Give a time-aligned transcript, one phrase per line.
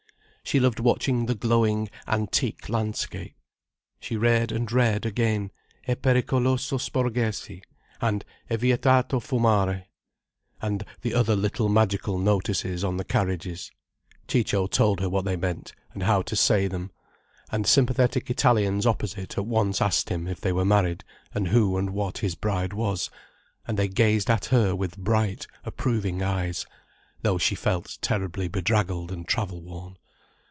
[0.43, 3.37] She loved watching the glowing antique landscape.
[4.01, 5.49] She read and read again:
[5.87, 7.61] "E pericoloso sporgersi,"
[8.01, 9.85] and "E vietato fumare,"
[10.61, 13.71] and the other little magical notices on the carriages.
[14.27, 16.91] Ciccio told her what they meant, and how to say them.
[17.49, 21.91] And sympathetic Italians opposite at once asked him if they were married and who and
[21.91, 23.09] what his bride was,
[23.65, 26.65] and they gazed at her with bright, approving eyes,
[27.21, 29.95] though she felt terribly bedraggled and travel worn.